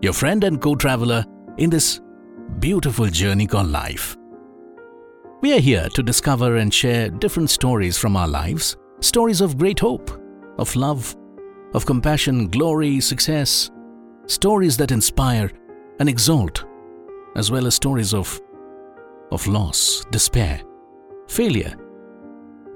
your 0.03 0.13
friend 0.13 0.43
and 0.43 0.61
co 0.61 0.75
traveler 0.75 1.25
in 1.57 1.71
this 1.71 1.99
beautiful 2.59 3.07
journey 3.07 3.47
called 3.47 3.69
life. 3.69 4.15
We 5.41 5.53
are 5.53 5.59
here 5.59 5.89
to 5.95 6.03
discover 6.03 6.57
and 6.57 6.71
share 6.71 7.09
different 7.09 7.49
stories 7.49 7.97
from 7.97 8.15
our 8.15 8.27
lives 8.27 8.77
stories 8.99 9.41
of 9.41 9.57
great 9.57 9.79
hope, 9.79 10.11
of 10.59 10.75
love, 10.75 11.15
of 11.73 11.87
compassion, 11.87 12.49
glory, 12.49 12.99
success, 12.99 13.71
stories 14.27 14.77
that 14.77 14.91
inspire 14.91 15.51
and 15.99 16.07
exalt, 16.07 16.63
as 17.35 17.51
well 17.51 17.67
as 17.67 17.75
stories 17.75 18.13
of, 18.13 18.39
of 19.31 19.45
loss, 19.47 20.05
despair, 20.11 20.61
failure, 21.27 21.75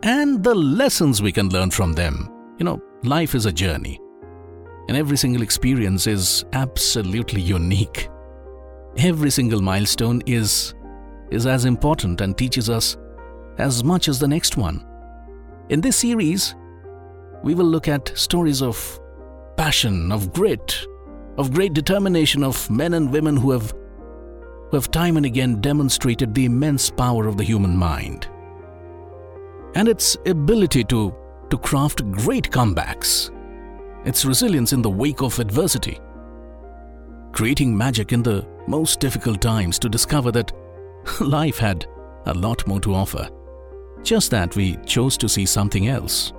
and 0.03 0.43
the 0.43 0.55
lessons 0.55 1.21
we 1.21 1.31
can 1.31 1.49
learn 1.49 1.71
from 1.71 1.93
them. 1.93 2.31
You 2.57 2.65
know, 2.65 2.81
life 3.03 3.35
is 3.35 3.45
a 3.45 3.51
journey, 3.51 3.99
and 4.87 4.97
every 4.97 5.17
single 5.17 5.41
experience 5.41 6.07
is 6.07 6.45
absolutely 6.53 7.41
unique. 7.41 8.09
Every 8.97 9.29
single 9.29 9.61
milestone 9.61 10.21
is, 10.25 10.73
is 11.31 11.47
as 11.47 11.65
important 11.65 12.21
and 12.21 12.37
teaches 12.37 12.69
us 12.69 12.97
as 13.57 13.83
much 13.83 14.07
as 14.07 14.19
the 14.19 14.27
next 14.27 14.57
one. 14.57 14.85
In 15.69 15.81
this 15.81 15.97
series, 15.97 16.55
we 17.43 17.55
will 17.55 17.65
look 17.65 17.87
at 17.87 18.15
stories 18.17 18.61
of 18.61 18.99
passion, 19.55 20.11
of 20.11 20.33
grit, 20.33 20.85
of 21.37 21.53
great 21.53 21.73
determination 21.73 22.43
of 22.43 22.69
men 22.69 22.93
and 22.93 23.11
women 23.11 23.37
who 23.37 23.51
have, 23.51 23.73
who 24.71 24.77
have 24.77 24.89
time 24.89 25.17
and 25.17 25.25
again 25.25 25.61
demonstrated 25.61 26.33
the 26.33 26.45
immense 26.45 26.89
power 26.89 27.27
of 27.27 27.37
the 27.37 27.43
human 27.43 27.75
mind 27.77 28.27
and 29.75 29.87
its 29.87 30.17
ability 30.25 30.83
to, 30.85 31.13
to 31.49 31.57
craft 31.57 32.09
great 32.11 32.49
comebacks, 32.49 33.29
its 34.05 34.25
resilience 34.25 34.73
in 34.73 34.81
the 34.81 34.89
wake 34.89 35.21
of 35.21 35.39
adversity, 35.39 35.99
creating 37.31 37.75
magic 37.75 38.11
in 38.11 38.23
the 38.23 38.45
most 38.67 38.99
difficult 38.99 39.41
times 39.41 39.79
to 39.79 39.89
discover 39.89 40.31
that 40.31 40.51
life 41.21 41.57
had 41.57 41.85
a 42.25 42.33
lot 42.33 42.65
more 42.67 42.79
to 42.79 42.93
offer. 42.93 43.29
Just 44.03 44.31
that 44.31 44.55
we 44.55 44.77
chose 44.85 45.17
to 45.17 45.29
see 45.29 45.45
something 45.45 45.87
else. 45.87 46.33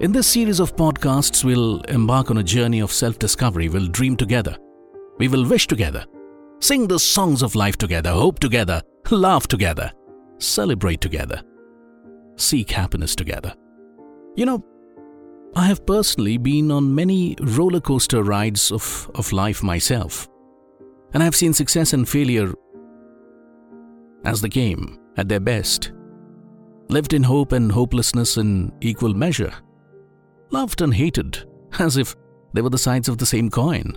In 0.00 0.12
this 0.12 0.26
series 0.26 0.60
of 0.60 0.76
podcasts, 0.76 1.44
we'll 1.44 1.80
embark 1.82 2.30
on 2.30 2.38
a 2.38 2.42
journey 2.42 2.80
of 2.80 2.92
self 2.92 3.18
discovery. 3.18 3.68
We'll 3.68 3.86
dream 3.86 4.16
together. 4.16 4.56
We 5.18 5.28
will 5.28 5.46
wish 5.46 5.66
together. 5.66 6.04
Sing 6.62 6.86
the 6.86 7.00
songs 7.00 7.42
of 7.42 7.56
life 7.56 7.76
together, 7.76 8.12
hope 8.12 8.38
together, 8.38 8.80
laugh 9.10 9.48
together, 9.48 9.90
celebrate 10.38 11.00
together, 11.00 11.42
seek 12.36 12.70
happiness 12.70 13.16
together. 13.16 13.52
You 14.36 14.46
know, 14.46 14.64
I 15.56 15.66
have 15.66 15.84
personally 15.84 16.38
been 16.38 16.70
on 16.70 16.94
many 16.94 17.34
roller 17.40 17.80
coaster 17.80 18.22
rides 18.22 18.70
of, 18.70 19.10
of 19.16 19.32
life 19.32 19.64
myself, 19.64 20.28
and 21.12 21.20
I've 21.20 21.34
seen 21.34 21.52
success 21.52 21.94
and 21.94 22.08
failure 22.08 22.54
as 24.24 24.40
the 24.40 24.48
game 24.48 25.00
at 25.16 25.28
their 25.28 25.40
best 25.40 25.90
lived 26.90 27.12
in 27.12 27.24
hope 27.24 27.50
and 27.50 27.72
hopelessness 27.72 28.36
in 28.36 28.70
equal 28.80 29.14
measure, 29.14 29.52
loved 30.50 30.80
and 30.80 30.94
hated 30.94 31.44
as 31.80 31.96
if 31.96 32.14
they 32.52 32.62
were 32.62 32.70
the 32.70 32.78
sides 32.78 33.08
of 33.08 33.18
the 33.18 33.26
same 33.26 33.50
coin. 33.50 33.96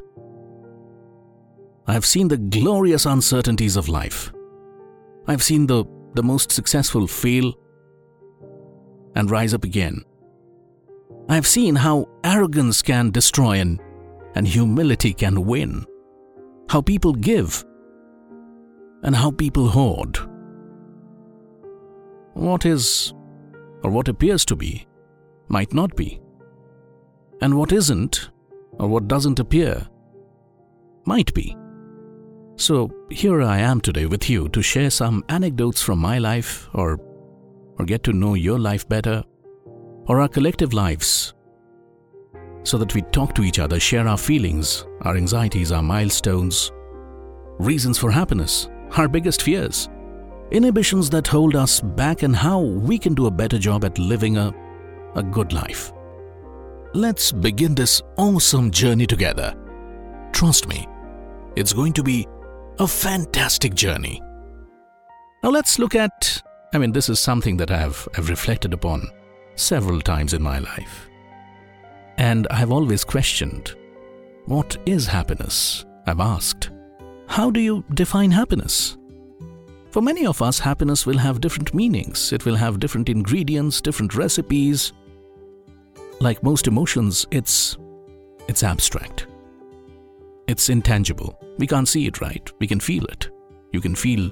I 1.88 1.94
have 1.94 2.06
seen 2.06 2.28
the 2.28 2.38
glorious 2.38 3.06
uncertainties 3.06 3.76
of 3.76 3.90
life. 3.90 4.32
I 5.28 5.32
have 5.32 5.44
seen 5.44 5.68
the, 5.68 5.86
the 6.14 6.24
most 6.24 6.52
successful 6.52 7.08
fail 7.08 7.54
and 9.16 9.30
rise 9.30 9.54
up 9.54 9.64
again. 9.64 10.04
I 11.30 11.36
have 11.36 11.48
seen 11.48 11.76
how 11.76 12.10
arrogance 12.24 12.82
can 12.82 13.12
destroy 13.12 13.60
and, 13.60 13.80
and 14.36 14.48
humility 14.48 15.14
can 15.14 15.46
win, 15.46 15.86
how 16.70 16.82
people 16.82 17.14
give 17.14 17.64
and 19.04 19.16
how 19.16 19.32
people 19.32 19.70
hoard 19.70 20.18
what 22.36 22.66
is, 22.66 23.14
or 23.84 23.90
what 23.90 24.10
appears 24.10 24.44
to 24.46 24.56
be, 24.56 24.86
might 25.48 25.74
not 25.74 25.96
be. 25.96 26.20
And 27.42 27.58
what 27.58 27.72
isn't, 27.72 28.30
or 28.74 28.88
what 28.88 29.08
doesn't 29.08 29.40
appear, 29.40 29.88
might 31.06 31.34
be. 31.34 31.56
So 32.58 32.90
here 33.10 33.42
I 33.42 33.60
am 33.60 33.82
today 33.82 34.06
with 34.06 34.30
you 34.30 34.48
to 34.50 34.62
share 34.62 34.90
some 34.90 35.24
anecdotes 35.30 35.82
from 35.82 36.00
my 36.00 36.20
life 36.20 36.70
or, 36.74 37.00
or 37.78 37.86
get 37.86 38.04
to 38.04 38.14
know 38.14 38.34
your 38.36 38.58
life 38.58 38.88
better 38.88 39.24
or 40.08 40.22
our 40.22 40.28
collective 40.28 40.74
lives 40.74 41.34
so 42.64 42.78
that 42.78 42.94
we 42.96 43.02
talk 43.02 43.36
to 43.36 43.44
each 43.44 43.60
other, 43.60 43.80
share 43.80 44.08
our 44.08 44.18
feelings, 44.18 44.86
our 45.02 45.18
anxieties, 45.18 45.72
our 45.72 45.84
milestones, 45.84 46.72
reasons 47.60 47.98
for 47.98 48.10
happiness, 48.10 48.70
our 48.98 49.08
biggest 49.08 49.42
fears 49.42 49.90
inhibitions 50.52 51.10
that 51.10 51.28
hold 51.28 51.56
us 51.56 51.82
back, 51.82 52.24
and 52.24 52.36
how 52.36 52.60
we 52.60 52.98
can 52.98 53.14
do 53.14 53.28
a 53.28 53.32
better 53.32 53.58
job 53.58 53.84
at 53.84 53.98
living 53.98 54.38
a, 54.38 54.54
a 55.16 55.24
good 55.24 55.54
life. 55.54 55.92
Let's 56.94 57.32
begin 57.32 57.76
this 57.76 58.02
awesome 58.18 58.72
journey 58.72 59.08
together. 59.08 59.56
Trust 60.32 60.68
me, 60.68 60.88
it's 61.56 61.74
going 61.74 61.94
to 61.94 62.04
be 62.04 62.28
a 62.80 62.88
fantastic 62.88 63.74
journey. 63.74 64.22
Now, 65.44 65.50
let's 65.52 65.80
look 65.80 65.96
at 65.96 66.42
I 66.76 66.78
mean, 66.78 66.92
this 66.92 67.08
is 67.08 67.22
something 67.22 67.56
that 67.58 67.72
I've, 67.72 68.06
I've 68.18 68.28
reflected 68.28 68.74
upon 68.74 69.10
several 69.56 70.02
times 70.02 70.34
in 70.34 70.42
my 70.42 70.60
life. 70.60 71.10
And 72.18 72.48
I've 72.52 72.72
always 72.72 73.06
questioned 73.06 73.74
what 74.46 74.76
is 74.86 75.08
happiness? 75.08 75.86
I've 76.06 76.20
asked, 76.20 76.72
how 77.28 77.50
do 77.50 77.62
you 77.62 77.86
define 77.94 78.30
happiness? 78.30 78.98
For 79.92 80.02
many 80.02 80.26
of 80.26 80.42
us, 80.42 80.60
happiness 80.60 81.06
will 81.06 81.18
have 81.18 81.40
different 81.40 81.74
meanings, 81.74 82.34
it 82.34 82.44
will 82.44 82.56
have 82.56 82.82
different 82.82 83.08
ingredients, 83.08 83.80
different 83.80 84.16
recipes. 84.16 84.92
Like 86.20 86.44
most 86.44 86.68
emotions, 86.68 87.26
it's, 87.32 87.78
it's 88.50 88.64
abstract. 88.64 89.28
It's 90.48 90.70
intangible. 90.70 91.40
We 91.58 91.68
can't 91.68 91.88
see 91.88 92.06
it, 92.06 92.22
right? 92.22 92.52
We 92.60 92.68
can 92.68 92.80
feel 92.80 93.06
it. 93.06 93.30
You 93.72 93.82
can 93.82 93.96
feel 93.96 94.30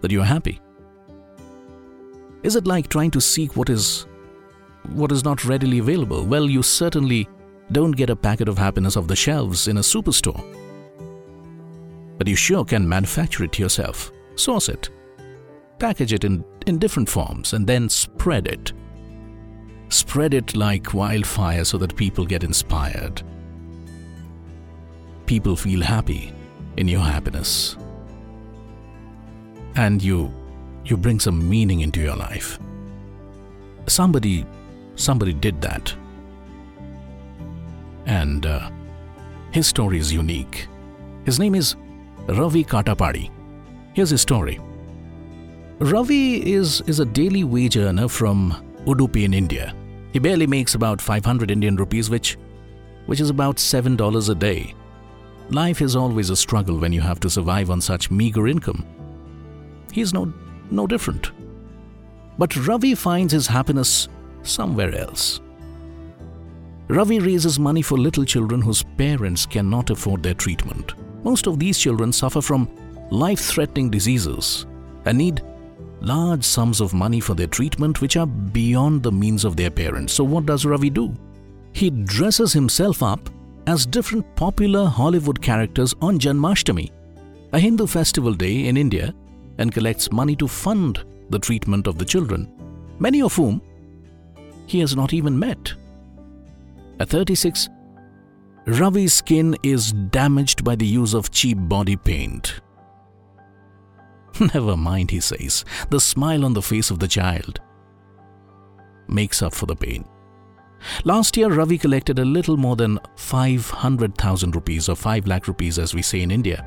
that 0.00 0.10
you're 0.10 0.24
happy. 0.24 0.60
Is 2.42 2.56
it 2.56 2.66
like 2.66 2.88
trying 2.88 3.10
to 3.12 3.20
seek 3.20 3.56
what 3.56 3.70
is 3.70 4.06
what 4.92 5.10
is 5.10 5.24
not 5.24 5.44
readily 5.46 5.78
available? 5.78 6.24
Well, 6.24 6.44
you 6.44 6.62
certainly 6.62 7.26
don't 7.72 7.92
get 7.92 8.10
a 8.10 8.16
packet 8.16 8.48
of 8.48 8.58
happiness 8.58 8.98
off 8.98 9.06
the 9.06 9.16
shelves 9.16 9.68
in 9.68 9.78
a 9.78 9.80
superstore. 9.80 10.44
But 12.18 12.28
you 12.28 12.36
sure 12.36 12.64
can 12.64 12.86
manufacture 12.86 13.44
it 13.44 13.58
yourself, 13.58 14.12
source 14.36 14.68
it, 14.68 14.90
package 15.78 16.12
it 16.12 16.24
in, 16.24 16.44
in 16.66 16.78
different 16.78 17.08
forms, 17.08 17.54
and 17.54 17.66
then 17.66 17.88
spread 17.88 18.46
it. 18.46 18.72
Spread 19.88 20.34
it 20.34 20.54
like 20.54 20.92
wildfire 20.92 21.64
so 21.64 21.78
that 21.78 21.96
people 21.96 22.26
get 22.26 22.44
inspired. 22.44 23.22
People 25.26 25.56
feel 25.56 25.82
happy 25.82 26.32
in 26.76 26.88
your 26.88 27.00
happiness. 27.00 27.76
And 29.76 30.02
you 30.02 30.32
you 30.84 30.96
bring 30.96 31.18
some 31.20 31.48
meaning 31.48 31.80
into 31.80 32.00
your 32.00 32.16
life. 32.16 32.58
Somebody 33.86 34.44
somebody 34.96 35.32
did 35.32 35.60
that. 35.60 35.94
And 38.06 38.46
uh, 38.46 38.70
his 39.50 39.66
story 39.66 39.98
is 39.98 40.12
unique. 40.12 40.68
His 41.24 41.38
name 41.38 41.54
is 41.54 41.76
Ravi 42.26 42.64
Katapady. 42.64 43.30
Here's 43.94 44.10
his 44.10 44.20
story. 44.20 44.60
Ravi 45.78 46.52
is, 46.52 46.82
is 46.82 47.00
a 47.00 47.04
daily 47.04 47.44
wage 47.44 47.76
earner 47.76 48.08
from 48.08 48.54
Udupi 48.84 49.24
in 49.24 49.34
India. 49.34 49.74
He 50.12 50.18
barely 50.18 50.46
makes 50.46 50.74
about 50.74 51.00
500 51.00 51.50
Indian 51.50 51.76
rupees, 51.76 52.10
which, 52.10 52.36
which 53.06 53.20
is 53.20 53.30
about 53.30 53.56
$7 53.56 54.28
a 54.28 54.34
day. 54.34 54.74
Life 55.50 55.82
is 55.82 55.94
always 55.94 56.30
a 56.30 56.36
struggle 56.36 56.78
when 56.78 56.92
you 56.92 57.00
have 57.00 57.20
to 57.20 57.30
survive 57.30 57.70
on 57.70 57.80
such 57.80 58.10
meager 58.10 58.48
income. 58.48 58.84
He's 59.92 60.14
no, 60.14 60.32
no 60.70 60.86
different. 60.86 61.30
But 62.38 62.56
Ravi 62.66 62.94
finds 62.94 63.32
his 63.32 63.46
happiness 63.46 64.08
somewhere 64.42 64.94
else. 64.94 65.40
Ravi 66.88 67.18
raises 67.18 67.58
money 67.58 67.82
for 67.82 67.96
little 67.96 68.24
children 68.24 68.60
whose 68.60 68.82
parents 68.82 69.46
cannot 69.46 69.90
afford 69.90 70.22
their 70.22 70.34
treatment. 70.34 70.94
Most 71.22 71.46
of 71.46 71.58
these 71.58 71.78
children 71.78 72.12
suffer 72.12 72.42
from 72.42 72.68
life 73.10 73.40
threatening 73.40 73.90
diseases 73.90 74.66
and 75.04 75.16
need 75.18 75.42
large 76.00 76.44
sums 76.44 76.80
of 76.80 76.92
money 76.92 77.20
for 77.20 77.34
their 77.34 77.46
treatment 77.46 78.00
which 78.00 78.16
are 78.16 78.26
beyond 78.26 79.02
the 79.02 79.12
means 79.12 79.44
of 79.44 79.56
their 79.56 79.70
parents. 79.70 80.12
So, 80.12 80.24
what 80.24 80.46
does 80.46 80.66
Ravi 80.66 80.90
do? 80.90 81.14
He 81.72 81.90
dresses 81.90 82.52
himself 82.52 83.02
up 83.02 83.30
as 83.66 83.86
different 83.86 84.24
popular 84.36 84.86
Hollywood 84.86 85.40
characters 85.40 85.94
on 86.00 86.18
Janmashtami 86.18 86.90
a 87.54 87.58
Hindu 87.60 87.86
festival 87.86 88.34
day 88.34 88.66
in 88.66 88.76
India 88.76 89.14
and 89.58 89.72
collects 89.72 90.10
money 90.10 90.34
to 90.34 90.48
fund 90.48 91.04
the 91.30 91.38
treatment 91.38 91.86
of 91.86 91.98
the 91.98 92.04
children, 92.04 92.52
many 92.98 93.22
of 93.22 93.36
whom 93.36 93.62
he 94.66 94.80
has 94.80 94.96
not 94.96 95.12
even 95.12 95.38
met. 95.38 95.72
At 96.98 97.10
36, 97.10 97.68
Ravi's 98.66 99.14
skin 99.14 99.56
is 99.62 99.92
damaged 99.92 100.64
by 100.64 100.74
the 100.74 100.86
use 100.86 101.14
of 101.14 101.30
cheap 101.30 101.58
body 101.60 101.94
paint. 101.94 102.60
Never 104.52 104.76
mind, 104.76 105.12
he 105.12 105.20
says, 105.20 105.64
the 105.90 106.00
smile 106.00 106.44
on 106.44 106.54
the 106.54 106.62
face 106.62 106.90
of 106.90 106.98
the 106.98 107.06
child 107.06 107.60
makes 109.06 109.42
up 109.42 109.54
for 109.54 109.66
the 109.66 109.76
pain. 109.76 110.04
Last 111.04 111.36
year, 111.36 111.48
Ravi 111.48 111.78
collected 111.78 112.18
a 112.18 112.24
little 112.24 112.56
more 112.56 112.76
than 112.76 112.98
500,000 113.16 114.54
rupees 114.54 114.88
or 114.88 114.96
5 114.96 115.26
lakh 115.26 115.48
rupees, 115.48 115.78
as 115.78 115.94
we 115.94 116.02
say 116.02 116.22
in 116.22 116.30
India, 116.30 116.64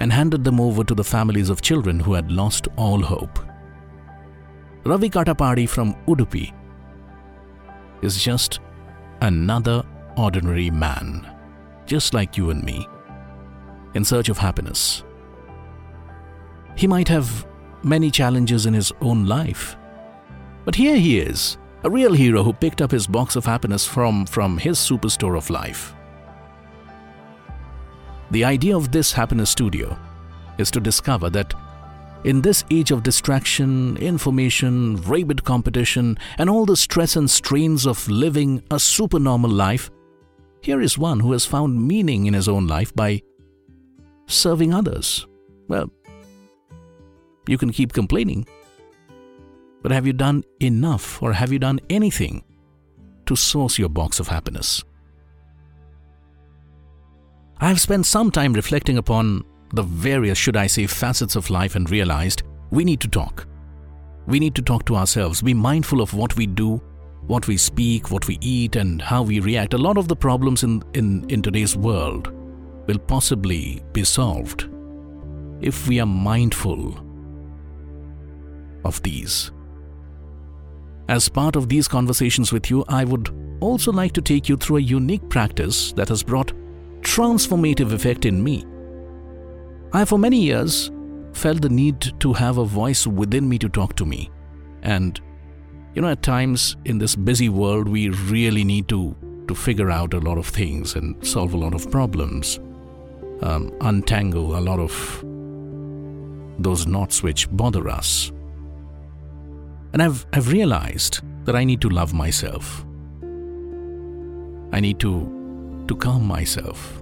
and 0.00 0.12
handed 0.12 0.44
them 0.44 0.60
over 0.60 0.84
to 0.84 0.94
the 0.94 1.04
families 1.04 1.50
of 1.50 1.62
children 1.62 2.00
who 2.00 2.14
had 2.14 2.30
lost 2.30 2.68
all 2.76 3.00
hope. 3.00 3.38
Ravi 4.84 5.08
Katapady 5.08 5.68
from 5.68 5.94
Udupi 6.06 6.52
is 8.02 8.22
just 8.22 8.60
another 9.22 9.82
ordinary 10.16 10.70
man, 10.70 11.26
just 11.86 12.14
like 12.14 12.36
you 12.36 12.50
and 12.50 12.62
me, 12.62 12.86
in 13.94 14.04
search 14.04 14.28
of 14.28 14.38
happiness. 14.38 15.04
He 16.76 16.86
might 16.86 17.08
have 17.08 17.46
many 17.82 18.10
challenges 18.10 18.66
in 18.66 18.74
his 18.74 18.92
own 19.00 19.26
life, 19.26 19.76
but 20.64 20.74
here 20.74 20.96
he 20.96 21.18
is, 21.18 21.56
a 21.84 21.90
real 21.90 22.14
hero 22.14 22.42
who 22.42 22.52
picked 22.52 22.80
up 22.80 22.90
his 22.90 23.06
box 23.06 23.36
of 23.36 23.44
happiness 23.44 23.86
from, 23.86 24.24
from 24.24 24.56
his 24.56 24.78
superstore 24.78 25.36
of 25.36 25.50
life. 25.50 25.94
The 28.30 28.44
idea 28.44 28.74
of 28.74 28.90
this 28.90 29.12
happiness 29.12 29.50
studio 29.50 29.96
is 30.56 30.70
to 30.70 30.80
discover 30.80 31.28
that 31.30 31.52
in 32.24 32.40
this 32.40 32.64
age 32.70 32.90
of 32.90 33.02
distraction, 33.02 33.98
information, 33.98 34.96
rabid 35.02 35.44
competition, 35.44 36.16
and 36.38 36.48
all 36.48 36.64
the 36.64 36.76
stress 36.76 37.16
and 37.16 37.30
strains 37.30 37.86
of 37.86 38.08
living 38.08 38.62
a 38.70 38.80
supernormal 38.80 39.50
life, 39.50 39.90
here 40.62 40.80
is 40.80 40.96
one 40.96 41.20
who 41.20 41.32
has 41.32 41.44
found 41.44 41.86
meaning 41.86 42.24
in 42.24 42.32
his 42.32 42.48
own 42.48 42.66
life 42.66 42.94
by 42.94 43.20
serving 44.26 44.72
others. 44.72 45.26
Well, 45.68 45.90
you 47.46 47.58
can 47.58 47.70
keep 47.70 47.92
complaining, 47.92 48.46
but 49.84 49.92
have 49.92 50.06
you 50.06 50.14
done 50.14 50.42
enough 50.60 51.22
or 51.22 51.34
have 51.34 51.52
you 51.52 51.58
done 51.58 51.78
anything 51.90 52.42
to 53.26 53.36
source 53.36 53.78
your 53.78 53.90
box 53.90 54.18
of 54.18 54.28
happiness? 54.28 54.82
I 57.58 57.68
have 57.68 57.78
spent 57.78 58.06
some 58.06 58.30
time 58.30 58.54
reflecting 58.54 58.96
upon 58.96 59.44
the 59.74 59.82
various, 59.82 60.38
should 60.38 60.56
I 60.56 60.68
say, 60.68 60.86
facets 60.86 61.36
of 61.36 61.50
life 61.50 61.74
and 61.74 61.90
realized 61.90 62.44
we 62.70 62.82
need 62.82 62.98
to 63.00 63.08
talk. 63.08 63.46
We 64.26 64.40
need 64.40 64.54
to 64.54 64.62
talk 64.62 64.86
to 64.86 64.96
ourselves, 64.96 65.42
be 65.42 65.52
mindful 65.52 66.00
of 66.00 66.14
what 66.14 66.34
we 66.34 66.46
do, 66.46 66.76
what 67.26 67.46
we 67.46 67.58
speak, 67.58 68.10
what 68.10 68.26
we 68.26 68.38
eat, 68.40 68.76
and 68.76 69.02
how 69.02 69.22
we 69.22 69.38
react. 69.40 69.74
A 69.74 69.78
lot 69.78 69.98
of 69.98 70.08
the 70.08 70.16
problems 70.16 70.62
in, 70.62 70.82
in, 70.94 71.28
in 71.28 71.42
today's 71.42 71.76
world 71.76 72.32
will 72.86 72.98
possibly 72.98 73.82
be 73.92 74.02
solved 74.02 74.66
if 75.60 75.86
we 75.86 76.00
are 76.00 76.06
mindful 76.06 76.98
of 78.86 79.02
these. 79.02 79.50
As 81.08 81.28
part 81.28 81.54
of 81.56 81.68
these 81.68 81.86
conversations 81.86 82.52
with 82.52 82.70
you, 82.70 82.84
I 82.88 83.04
would 83.04 83.28
also 83.60 83.92
like 83.92 84.12
to 84.12 84.22
take 84.22 84.48
you 84.48 84.56
through 84.56 84.78
a 84.78 84.82
unique 84.82 85.28
practice 85.28 85.92
that 85.92 86.08
has 86.08 86.22
brought 86.22 86.52
transformative 87.02 87.92
effect 87.92 88.24
in 88.24 88.42
me. 88.42 88.64
I, 89.92 90.04
for 90.04 90.18
many 90.18 90.42
years, 90.42 90.90
felt 91.34 91.60
the 91.60 91.68
need 91.68 92.18
to 92.20 92.32
have 92.32 92.58
a 92.58 92.64
voice 92.64 93.06
within 93.06 93.48
me 93.48 93.58
to 93.58 93.68
talk 93.68 93.96
to 93.96 94.06
me. 94.06 94.30
And, 94.82 95.20
you 95.94 96.02
know, 96.02 96.08
at 96.08 96.22
times 96.22 96.76
in 96.84 96.98
this 96.98 97.14
busy 97.14 97.48
world, 97.48 97.88
we 97.88 98.08
really 98.08 98.64
need 98.64 98.88
to, 98.88 99.14
to 99.46 99.54
figure 99.54 99.90
out 99.90 100.14
a 100.14 100.20
lot 100.20 100.38
of 100.38 100.46
things 100.46 100.94
and 100.94 101.24
solve 101.26 101.52
a 101.54 101.58
lot 101.58 101.74
of 101.74 101.90
problems, 101.90 102.58
um, 103.42 103.72
untangle 103.82 104.56
a 104.56 104.60
lot 104.60 104.78
of 104.78 105.24
those 106.58 106.86
knots 106.86 107.22
which 107.22 107.50
bother 107.50 107.88
us. 107.88 108.32
And 109.94 110.02
I've, 110.02 110.26
I've 110.32 110.50
realized 110.50 111.20
that 111.44 111.54
I 111.54 111.62
need 111.62 111.80
to 111.82 111.88
love 111.88 112.12
myself. 112.12 112.84
I 114.72 114.80
need 114.80 114.98
to, 114.98 115.84
to 115.86 115.94
calm 115.94 116.26
myself. 116.26 117.00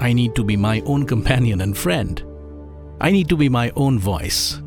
I 0.00 0.12
need 0.12 0.34
to 0.34 0.42
be 0.42 0.56
my 0.56 0.80
own 0.80 1.06
companion 1.06 1.60
and 1.60 1.78
friend. 1.78 2.20
I 3.00 3.12
need 3.12 3.28
to 3.28 3.36
be 3.36 3.48
my 3.48 3.70
own 3.76 4.00
voice. 4.00 4.60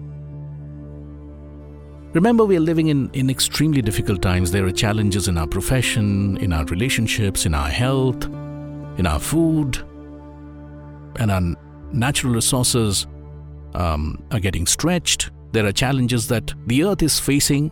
Remember, 2.13 2.45
we 2.45 2.55
are 2.55 2.61
living 2.61 2.87
in, 2.87 3.09
in 3.11 3.29
extremely 3.29 3.81
difficult 3.81 4.21
times. 4.21 4.51
There 4.51 4.65
are 4.65 4.71
challenges 4.71 5.27
in 5.27 5.37
our 5.37 5.47
profession, 5.47 6.37
in 6.37 6.53
our 6.53 6.63
relationships, 6.63 7.45
in 7.45 7.53
our 7.53 7.67
health, 7.67 8.23
in 8.97 9.05
our 9.05 9.19
food, 9.19 9.79
and 11.17 11.31
our 11.31 11.41
natural 11.91 12.33
resources 12.33 13.07
um, 13.73 14.23
are 14.31 14.39
getting 14.39 14.65
stretched. 14.65 15.31
There 15.55 15.65
are 15.65 15.71
challenges 15.71 16.27
that 16.27 16.53
the 16.67 16.83
earth 16.83 17.01
is 17.01 17.17
facing. 17.17 17.71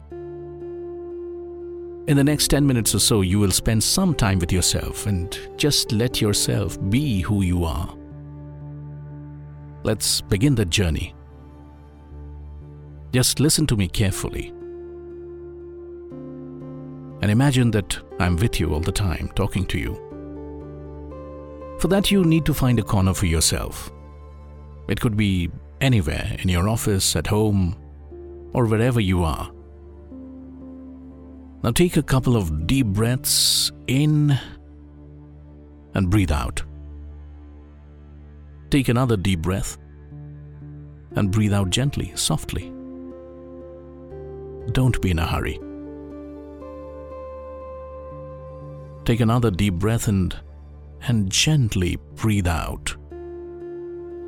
In 2.07 2.15
the 2.15 2.24
next 2.24 2.47
10 2.47 2.65
minutes 2.65 2.95
or 2.95 3.00
so, 3.00 3.19
you 3.19 3.41
will 3.41 3.51
spend 3.51 3.83
some 3.83 4.15
time 4.15 4.39
with 4.39 4.53
yourself 4.53 5.06
and 5.06 5.38
just 5.57 5.91
let 5.91 6.21
yourself 6.21 6.77
be 6.89 7.19
who 7.19 7.41
you 7.41 7.65
are. 7.65 7.94
Let's 9.83 10.21
begin 10.21 10.56
the 10.56 10.63
journey. 10.63 11.13
Just 13.12 13.41
listen 13.41 13.68
to 13.68 13.75
me 13.75 13.89
carefully. 13.89 14.53
And 17.21 17.29
imagine 17.29 17.69
that 17.71 18.00
I'm 18.18 18.38
with 18.38 18.62
you 18.62 18.74
all 18.74 18.79
the 18.79 18.94
time, 18.94 19.29
talking 19.36 19.65
to 19.65 19.77
you. 19.77 19.95
For 21.79 21.89
that, 21.89 22.12
you 22.12 22.24
need 22.24 22.45
to 22.45 22.53
find 22.53 22.79
a 22.79 22.83
corner 22.83 23.13
for 23.13 23.25
yourself. 23.25 23.91
It 24.88 25.01
could 25.01 25.18
be 25.18 25.51
anywhere 25.83 26.38
in 26.39 26.50
your 26.50 26.69
office, 26.69 27.15
at 27.15 27.27
home, 27.27 27.75
or 28.53 28.65
wherever 28.65 29.01
you 29.01 29.24
are. 29.24 29.51
Now 31.62 31.71
take 31.71 31.97
a 31.97 32.03
couple 32.03 32.35
of 32.35 32.65
deep 32.65 32.88
breaths 32.88 33.71
in 33.88 34.39
and 35.94 36.09
breathe 36.09 36.31
out. 36.31 36.63
Take 38.69 38.88
another 38.88 39.17
deep 39.17 39.41
breath 39.41 39.77
and 41.15 41.31
breathe 41.31 41.53
out 41.53 41.69
gently, 41.69 42.12
softly. 42.15 42.72
Don't 44.72 45.00
be 45.01 45.12
in 45.12 45.19
a 45.19 45.27
hurry. 45.27 45.60
Take 49.05 49.19
another 49.19 49.51
deep 49.51 49.75
breath 49.75 50.08
and, 50.08 50.36
and 51.08 51.29
gently 51.29 51.98
breathe 52.15 52.48
out. 52.48 52.96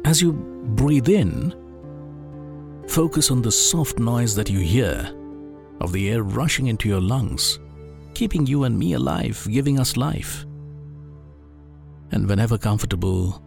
As 0.05 0.21
you 0.21 0.33
breathe 0.33 1.09
in, 1.09 1.51
focus 2.87 3.31
on 3.31 3.41
the 3.41 3.51
soft 3.51 3.97
noise 3.97 4.35
that 4.35 4.51
you 4.51 4.59
hear 4.59 5.11
of 5.81 5.91
the 5.91 6.11
air 6.11 6.21
rushing 6.21 6.67
into 6.67 6.87
your 6.87 7.01
lungs, 7.01 7.57
keeping 8.13 8.45
you 8.45 8.65
and 8.65 8.77
me 8.77 8.93
alive, 8.93 9.47
giving 9.49 9.79
us 9.79 9.97
life. 9.97 10.45
And 12.11 12.29
whenever 12.29 12.55
comfortable, 12.55 13.41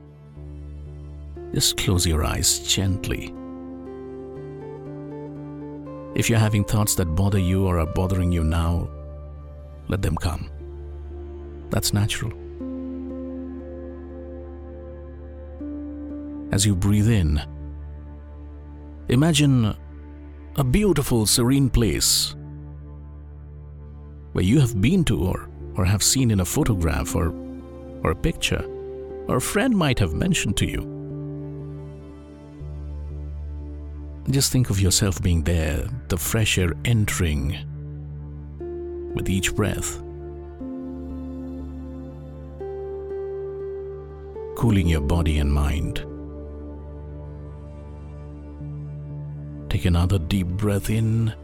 just 1.55 1.77
close 1.77 2.05
your 2.05 2.25
eyes 2.25 2.59
gently. 2.59 3.33
If 6.17 6.29
you're 6.29 6.41
having 6.41 6.65
thoughts 6.65 6.97
that 6.97 7.15
bother 7.15 7.39
you 7.39 7.69
or 7.69 7.79
are 7.79 7.87
bothering 7.87 8.33
you 8.33 8.43
now, 8.43 8.89
let 9.87 10.03
them 10.03 10.17
come. 10.17 10.51
That's 11.71 11.93
natural. 11.93 12.33
As 16.51 16.65
you 16.65 16.75
breathe 16.75 17.09
in, 17.09 17.41
imagine 19.09 19.77
a 20.57 20.65
beautiful, 20.65 21.27
serene 21.27 21.69
place 21.69 22.35
where 24.33 24.45
you 24.45 24.59
have 24.61 24.81
been 24.81 25.05
to 25.05 25.23
or, 25.23 25.49
or 25.77 25.85
have 25.85 26.03
seen 26.03 26.31
in 26.31 26.41
a 26.41 26.45
photograph 26.45 27.15
or, 27.15 27.35
or 28.03 28.13
a 28.13 28.17
picture, 28.17 28.65
or 29.29 29.37
a 29.37 29.41
friend 29.41 29.77
might 29.77 29.99
have 29.99 30.15
mentioned 30.15 30.57
to 30.57 30.67
you. 30.67 30.95
Just 34.31 34.53
think 34.53 34.71
of 34.71 34.81
yourself 34.81 35.23
being 35.23 35.43
there, 35.43 35.87
the 36.09 36.17
fresh 36.17 36.59
air 36.59 36.73
entering 36.85 37.57
with 39.15 39.29
each 39.29 39.55
breath. 39.55 39.99
Cooling 44.57 44.89
your 44.89 45.01
body 45.01 45.39
and 45.39 45.53
mind. 45.53 46.08
Take 49.69 49.85
another 49.85 50.19
deep 50.19 50.47
breath 50.47 50.91
in. 50.91 51.35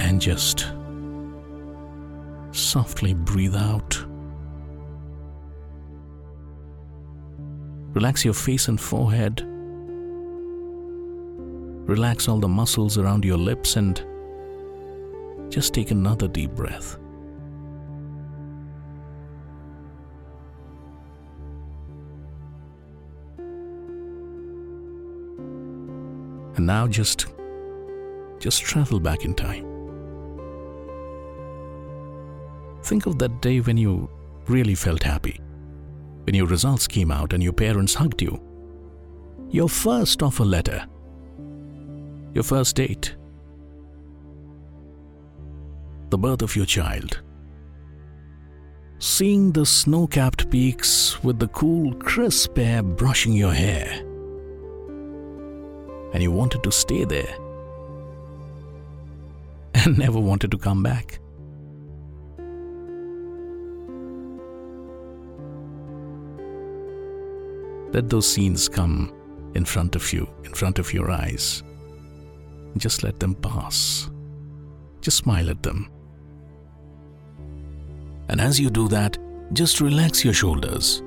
And 0.00 0.20
just 0.20 0.66
Softly 2.56 3.12
breathe 3.12 3.54
out. 3.54 4.02
Relax 7.92 8.24
your 8.24 8.32
face 8.32 8.68
and 8.68 8.80
forehead. 8.80 9.42
Relax 11.86 12.28
all 12.28 12.40
the 12.40 12.48
muscles 12.48 12.96
around 12.96 13.26
your 13.26 13.36
lips 13.36 13.76
and 13.76 14.02
just 15.50 15.74
take 15.74 15.90
another 15.90 16.28
deep 16.28 16.52
breath. 16.52 16.96
And 26.56 26.66
now 26.66 26.86
just 26.86 27.26
just 28.38 28.62
travel 28.62 29.00
back 29.00 29.24
in 29.24 29.34
time. 29.34 29.64
Think 32.82 33.06
of 33.06 33.18
that 33.18 33.40
day 33.40 33.60
when 33.60 33.76
you 33.76 34.08
really 34.46 34.74
felt 34.74 35.02
happy. 35.02 35.40
When 36.24 36.34
your 36.34 36.46
results 36.46 36.86
came 36.86 37.10
out 37.10 37.32
and 37.32 37.42
your 37.42 37.52
parents 37.52 37.94
hugged 37.94 38.22
you. 38.22 38.40
Your 39.50 39.68
first 39.68 40.22
offer 40.22 40.44
letter. 40.44 40.86
Your 42.34 42.44
first 42.44 42.76
date. 42.76 43.16
The 46.10 46.18
birth 46.18 46.42
of 46.42 46.54
your 46.54 46.66
child. 46.66 47.22
Seeing 48.98 49.52
the 49.52 49.66
snow 49.66 50.06
capped 50.06 50.50
peaks 50.50 51.22
with 51.22 51.38
the 51.38 51.48
cool, 51.48 51.92
crisp 51.94 52.58
air 52.58 52.82
brushing 52.82 53.32
your 53.32 53.52
hair. 53.52 54.05
And 56.12 56.22
you 56.22 56.32
wanted 56.32 56.62
to 56.62 56.72
stay 56.72 57.04
there 57.04 57.36
and 59.74 59.98
never 59.98 60.18
wanted 60.18 60.50
to 60.52 60.58
come 60.58 60.82
back. 60.82 61.20
Let 67.92 68.08
those 68.10 68.28
scenes 68.28 68.68
come 68.68 69.12
in 69.54 69.64
front 69.64 69.96
of 69.96 70.12
you, 70.12 70.28
in 70.44 70.52
front 70.52 70.78
of 70.78 70.92
your 70.92 71.10
eyes. 71.10 71.62
Just 72.76 73.02
let 73.02 73.20
them 73.20 73.34
pass. 73.34 74.10
Just 75.00 75.18
smile 75.18 75.50
at 75.50 75.62
them. 75.62 75.90
And 78.28 78.40
as 78.40 78.58
you 78.58 78.70
do 78.70 78.88
that, 78.88 79.18
just 79.52 79.80
relax 79.80 80.24
your 80.24 80.34
shoulders 80.34 80.98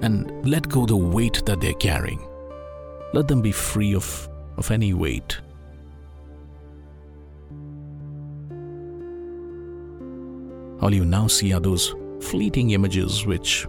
and 0.00 0.30
let 0.48 0.68
go 0.68 0.86
the 0.86 0.96
weight 0.96 1.44
that 1.46 1.60
they're 1.60 1.74
carrying. 1.74 2.27
Let 3.12 3.26
them 3.26 3.40
be 3.40 3.52
free 3.52 3.94
of, 3.94 4.28
of 4.56 4.70
any 4.70 4.92
weight. 4.92 5.38
All 10.80 10.94
you 10.94 11.04
now 11.04 11.26
see 11.26 11.52
are 11.52 11.60
those 11.60 11.94
fleeting 12.20 12.70
images 12.70 13.26
which 13.26 13.66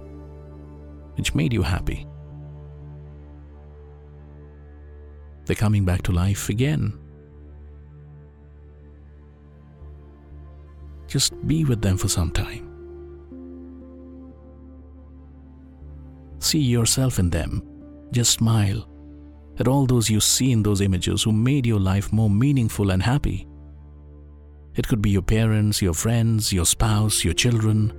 which 1.15 1.35
made 1.35 1.51
you 1.51 1.61
happy. 1.61 2.05
They're 5.45 5.55
coming 5.55 5.83
back 5.83 6.03
to 6.03 6.11
life 6.11 6.49
again. 6.49 6.97
Just 11.07 11.33
be 11.47 11.65
with 11.65 11.81
them 11.81 11.97
for 11.97 12.07
some 12.07 12.29
time. 12.31 12.69
See 16.39 16.59
yourself 16.59 17.19
in 17.19 17.31
them. 17.31 17.63
Just 18.11 18.31
smile 18.31 18.87
at 19.59 19.67
all 19.67 19.85
those 19.85 20.09
you 20.09 20.19
see 20.19 20.51
in 20.51 20.63
those 20.63 20.81
images 20.81 21.23
who 21.23 21.31
made 21.31 21.65
your 21.65 21.79
life 21.79 22.11
more 22.13 22.29
meaningful 22.29 22.91
and 22.91 23.03
happy. 23.03 23.45
It 24.75 24.87
could 24.87 25.01
be 25.01 25.09
your 25.09 25.21
parents, 25.21 25.81
your 25.81 25.93
friends, 25.93 26.53
your 26.53 26.65
spouse, 26.65 27.25
your 27.25 27.33
children, 27.33 27.93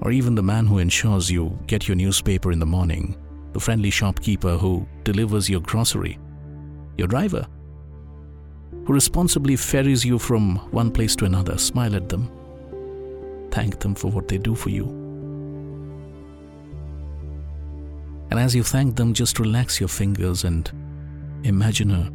or 0.00 0.12
even 0.12 0.36
the 0.36 0.42
man 0.42 0.66
who 0.66 0.78
ensures 0.78 1.30
you 1.30 1.58
get 1.66 1.88
your 1.88 1.96
newspaper 1.96 2.52
in 2.52 2.60
the 2.60 2.66
morning, 2.66 3.16
the 3.52 3.60
friendly 3.60 3.90
shopkeeper 3.90 4.56
who 4.56 4.86
delivers 5.02 5.50
your 5.50 5.60
grocery, 5.60 6.18
your 6.96 7.08
driver, 7.08 7.46
who 8.86 8.92
responsibly 8.92 9.56
ferries 9.56 10.04
you 10.04 10.18
from 10.18 10.56
one 10.70 10.92
place 10.92 11.16
to 11.16 11.24
another. 11.24 11.58
Smile 11.58 11.96
at 11.96 12.08
them. 12.08 12.30
Thank 13.50 13.80
them 13.80 13.94
for 13.94 14.10
what 14.10 14.28
they 14.28 14.38
do 14.38 14.54
for 14.54 14.70
you. 14.70 14.97
And 18.30 18.38
as 18.38 18.54
you 18.54 18.62
thank 18.62 18.96
them, 18.96 19.14
just 19.14 19.38
relax 19.38 19.80
your 19.80 19.88
fingers 19.88 20.44
and 20.44 20.70
imagine 21.44 21.90
a 21.90 22.12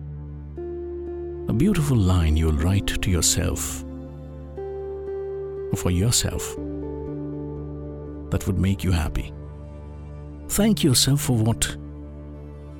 a 1.49 1.53
beautiful 1.53 1.97
line 1.97 2.37
you'll 2.37 2.53
write 2.53 2.87
to 3.01 3.11
yourself 3.11 3.83
or 5.71 5.75
for 5.75 5.91
yourself 5.91 6.55
that 8.31 8.47
would 8.47 8.57
make 8.57 8.83
you 8.83 8.91
happy. 8.91 9.33
Thank 10.47 10.83
yourself 10.83 11.19
for 11.21 11.35
what 11.35 11.75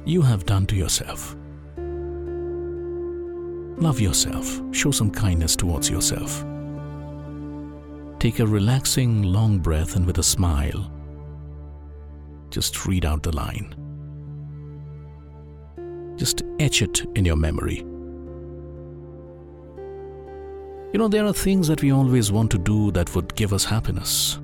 you 0.05 0.21
have 0.21 0.45
done 0.45 0.65
to 0.67 0.75
yourself. 0.75 1.35
Love 3.77 3.99
yourself. 3.99 4.61
Show 4.71 4.91
some 4.91 5.11
kindness 5.11 5.55
towards 5.55 5.89
yourself. 5.89 6.45
Take 8.19 8.39
a 8.39 8.47
relaxing, 8.47 9.23
long 9.23 9.59
breath 9.59 9.97
and 9.97 10.05
with 10.05 10.19
a 10.19 10.23
smile, 10.23 10.89
just 12.53 12.85
read 12.85 13.03
out 13.03 13.23
the 13.23 13.35
line. 13.35 13.75
Just 16.15 16.43
etch 16.59 16.83
it 16.83 17.03
in 17.15 17.25
your 17.25 17.35
memory. 17.35 17.77
You 20.93 20.99
know, 20.99 21.07
there 21.07 21.25
are 21.25 21.33
things 21.33 21.67
that 21.67 21.81
we 21.81 21.91
always 21.91 22.31
want 22.31 22.51
to 22.51 22.59
do 22.59 22.91
that 22.91 23.15
would 23.15 23.33
give 23.35 23.51
us 23.51 23.65
happiness. 23.65 24.39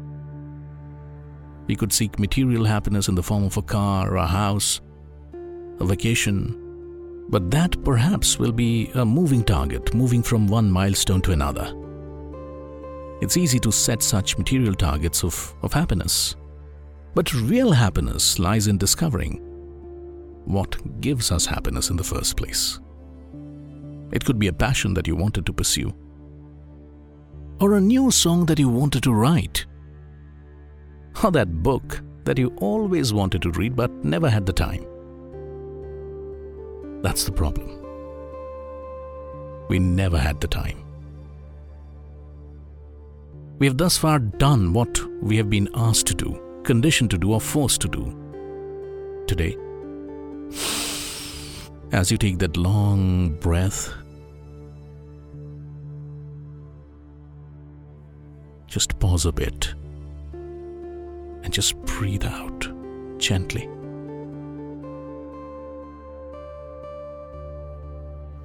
We 1.68 1.76
could 1.76 1.94
seek 1.94 2.18
material 2.18 2.66
happiness 2.66 3.08
in 3.08 3.14
the 3.14 3.22
form 3.22 3.44
of 3.44 3.56
a 3.58 3.62
car, 3.62 4.16
a 4.16 4.26
house, 4.26 4.82
a 5.80 5.86
vacation, 5.86 6.56
but 7.30 7.52
that 7.52 7.84
perhaps 7.84 8.40
will 8.40 8.52
be 8.52 8.90
a 8.96 9.06
moving 9.06 9.44
target, 9.44 9.94
moving 9.94 10.24
from 10.24 10.48
one 10.48 10.72
milestone 10.72 11.22
to 11.22 11.32
another. 11.32 11.72
It's 13.22 13.38
easy 13.38 13.60
to 13.60 13.72
set 13.72 14.02
such 14.02 14.40
material 14.40 14.74
targets 14.74 15.24
of, 15.24 15.54
of 15.62 15.74
happiness. 15.74 16.36
But 17.16 17.34
real 17.34 17.72
happiness 17.72 18.40
lies 18.40 18.68
in 18.68 18.78
discovering 18.78 19.42
what 20.46 21.02
gives 21.02 21.32
us 21.32 21.46
happiness 21.46 21.90
in 21.90 21.98
the 21.98 22.04
first 22.04 22.38
place. 22.38 22.80
It 24.12 24.26
could 24.26 24.40
be 24.40 24.48
a 24.48 24.54
passion 24.54 24.94
that 24.96 25.08
you 25.08 25.16
wanted 25.16 25.46
to 25.46 25.54
pursue 25.54 25.94
or 27.62 27.76
a 27.76 27.82
new 27.82 28.10
song 28.10 28.46
that 28.46 28.60
you 28.60 28.70
wanted 28.70 29.04
to 29.04 29.14
write, 29.14 29.66
or 31.24 31.32
that 31.32 31.62
book 31.62 32.02
that 32.24 32.38
you 32.38 32.54
always 32.58 33.12
wanted 33.12 33.42
to 33.42 33.52
read 33.52 33.76
but 33.76 33.92
never 34.04 34.30
had 34.30 34.46
the 34.46 34.54
time. 34.54 34.86
That's 37.02 37.24
the 37.26 37.32
problem. 37.32 37.76
We 39.68 39.80
never 39.80 40.18
had 40.18 40.40
the 40.40 40.48
time. 40.48 40.84
We 43.60 43.68
have 43.68 43.78
thus 43.78 43.98
far 43.98 44.20
done 44.20 44.72
what 44.74 45.00
we 45.22 45.36
have 45.38 45.50
been 45.50 45.70
asked 45.76 46.08
to 46.08 46.16
do, 46.16 46.42
conditioned 46.70 47.10
to 47.10 47.18
do, 47.18 47.34
or 47.34 47.42
forced 47.42 47.82
to 47.82 47.88
do. 47.88 48.04
Today, 49.26 49.58
as 51.92 52.12
you 52.12 52.18
take 52.18 52.38
that 52.38 52.58
long 52.58 53.30
breath 53.40 53.92
just 58.68 59.00
pause 59.00 59.26
a 59.26 59.32
bit 59.32 59.74
and 61.44 61.52
just 61.52 61.76
breathe 61.86 62.24
out 62.24 62.68
gently. 63.18 63.64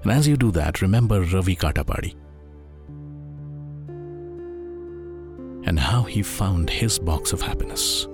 And 0.03 0.13
as 0.13 0.27
you 0.27 0.39
do 0.39 0.51
that, 0.53 0.81
remember 0.81 1.21
Ravi 1.21 1.57
Katapady 1.57 2.15
and 5.67 5.79
how 5.79 6.03
he 6.05 6.23
found 6.23 6.71
his 6.71 6.99
box 6.99 7.35
of 7.35 7.43
happiness. 7.43 8.09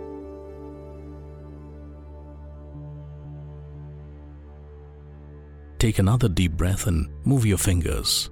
Take 5.80 5.98
another 5.98 6.28
deep 6.28 6.52
breath 6.52 6.86
and 6.86 7.08
move 7.24 7.46
your 7.46 7.56
fingers 7.56 8.28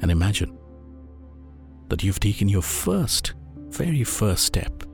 and 0.00 0.10
imagine 0.10 0.58
that 1.90 2.02
you've 2.02 2.18
taken 2.18 2.48
your 2.48 2.62
first, 2.62 3.34
very 3.68 4.04
first 4.04 4.44
step 4.44 4.84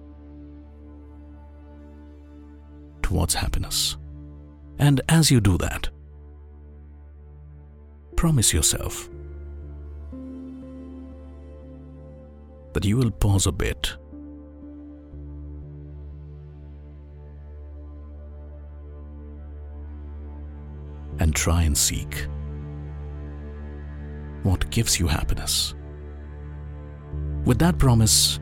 towards 3.01 3.35
happiness. 3.35 3.97
And 4.81 5.01
as 5.09 5.31
you 5.31 5.41
do 5.41 5.57
that, 5.59 5.89
promise 8.17 8.53
yourself 8.53 9.09
that 12.73 12.85
you 12.85 12.97
will 12.97 13.13
pause 13.13 13.47
a 13.47 13.53
bit 13.53 13.97
and 21.19 21.35
try 21.35 21.63
and 21.63 21.77
seek 21.77 22.27
what 24.43 24.71
gives 24.71 24.99
you 24.99 25.07
happiness. 25.07 25.75
With 27.45 27.59
that 27.59 27.79
promise, 27.79 28.41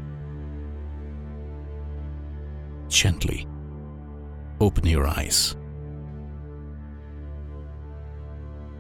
gently 2.89 3.47
open 4.61 4.87
your 4.87 5.07
eyes. 5.07 5.57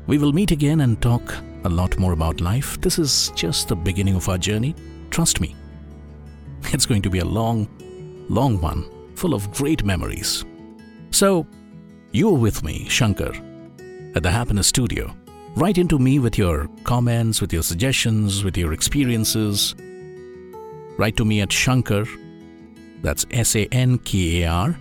We 0.06 0.18
will 0.18 0.32
meet 0.32 0.52
again 0.52 0.80
and 0.80 1.00
talk 1.02 1.34
a 1.64 1.68
lot 1.68 1.98
more 1.98 2.12
about 2.12 2.40
life. 2.40 2.80
This 2.80 2.98
is 2.98 3.32
just 3.34 3.68
the 3.68 3.76
beginning 3.76 4.14
of 4.14 4.28
our 4.28 4.38
journey. 4.38 4.74
Trust 5.10 5.40
me. 5.40 5.54
It's 6.72 6.86
going 6.86 7.02
to 7.02 7.10
be 7.10 7.18
a 7.18 7.24
long, 7.24 7.68
long 8.28 8.60
one, 8.60 8.84
full 9.14 9.34
of 9.34 9.50
great 9.52 9.84
memories. 9.84 10.44
So, 11.10 11.46
you 12.12 12.28
are 12.28 12.38
with 12.38 12.62
me, 12.62 12.86
Shankar, 12.88 13.32
at 14.16 14.22
the 14.22 14.30
Happiness 14.30 14.66
Studio. 14.66 15.14
Write 15.56 15.76
into 15.76 15.98
me 15.98 16.18
with 16.18 16.38
your 16.38 16.68
comments, 16.84 17.42
with 17.42 17.52
your 17.52 17.62
suggestions, 17.62 18.42
with 18.42 18.56
your 18.56 18.72
experiences. 18.72 19.74
Write 20.96 21.18
to 21.18 21.24
me 21.26 21.42
at 21.42 21.52
Shankar, 21.52 22.06
that's 23.02 23.26
S 23.30 23.54
A 23.56 23.66
N 23.72 23.98
K 23.98 24.42
A 24.42 24.50
R, 24.50 24.78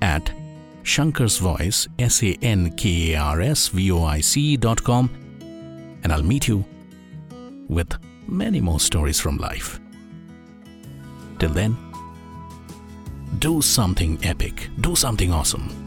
at 0.00 0.32
Shankar's 0.84 1.38
Voice, 1.38 1.88
S 1.98 2.22
A 2.22 2.38
N 2.42 2.70
K 2.76 3.14
A 3.14 3.20
R 3.20 3.40
S 3.40 3.68
V 3.68 3.90
O 3.90 4.04
I 4.04 4.20
C 4.20 4.56
dot 4.56 4.82
com, 4.84 5.10
and 6.04 6.12
I'll 6.12 6.22
meet 6.22 6.46
you 6.46 6.64
with 7.68 7.92
many 8.28 8.60
more 8.60 8.78
stories 8.78 9.18
from 9.18 9.36
life. 9.38 9.80
Till 11.40 11.50
then, 11.50 11.76
do 13.40 13.60
something 13.60 14.16
epic, 14.22 14.70
do 14.80 14.94
something 14.94 15.32
awesome. 15.32 15.83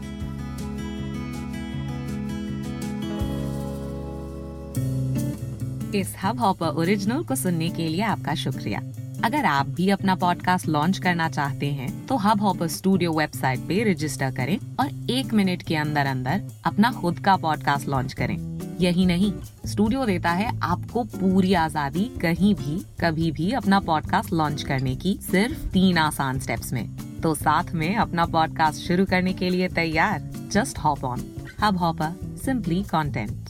इस 5.94 6.14
hub 6.24 6.40
hopper 6.40 6.76
original 6.76 7.22
को 7.24 7.34
सुनने 7.36 7.68
के 7.68 7.88
लिए 7.88 8.02
आपका 8.02 8.34
शुक्रिया। 8.34 8.80
अगर 9.24 9.44
आप 9.44 9.68
भी 9.68 9.88
अपना 9.90 10.14
पॉडकास्ट 10.14 10.66
लॉन्च 10.68 10.98
करना 10.98 11.28
चाहते 11.28 11.66
हैं 11.66 11.88
तो 12.06 12.16
हब 12.16 12.40
हॉपर 12.40 12.68
स्टूडियो 12.68 13.12
वेबसाइट 13.12 13.60
पे 13.60 13.82
रजिस्टर 13.90 14.30
करें 14.30 14.58
और 14.80 15.10
एक 15.10 15.32
मिनट 15.34 15.62
के 15.62 15.76
अंदर 15.76 16.06
अंदर 16.06 16.42
अपना 16.64 16.92
खुद 16.92 17.18
का 17.18 17.36
पॉडकास्ट 17.36 17.88
लॉन्च 17.88 18.12
करें। 18.12 18.36
यही 18.80 19.06
नहीं 19.06 19.32
स्टूडियो 19.66 20.04
देता 20.06 20.30
है 20.30 20.58
आपको 20.62 21.02
पूरी 21.04 21.52
आज़ादी 21.54 22.04
कहीं 22.22 22.54
भी, 22.54 22.78
कभी 23.00 23.30
भी 23.32 23.50
अपना 23.52 23.80
पॉडकास्ट 23.80 24.32
लॉन्च 24.32 24.62
करने 24.62 24.94
की 24.96 25.18
सिर्फ़ 25.22 25.66
तीन 25.66 25.98
आसान 25.98 26.38
स्टेप्स 26.38 26.72
में। 26.72 26.86
तो 27.22 27.34
साथ 27.34 27.72
में 27.74 27.94
अपना 27.96 28.26
पॉडकास्ट 28.26 28.86
शुरू 28.86 29.06
करने 29.06 29.32
के 29.32 29.50
लिए 29.50 29.68
तैयार। 29.68 30.30
Just 30.52 30.78
hop 30.78 31.04
on 31.04 31.24
Hubhopper 31.76 32.38
simply 32.44 32.82
content 32.82 33.47